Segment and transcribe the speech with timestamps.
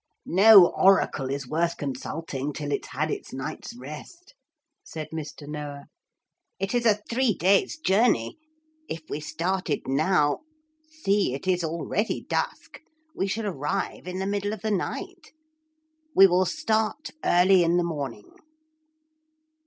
[0.25, 4.33] 'No oracle is worth consulting till it's had its night's rest,'
[4.83, 5.47] said Mr.
[5.47, 5.85] Noah.
[6.57, 8.39] 'It is a three days' journey.
[8.89, 10.39] If we started now
[11.03, 12.79] see it is already dusk
[13.15, 15.33] we should arrive in the middle of the night.
[16.15, 18.31] We will start early in the morning.'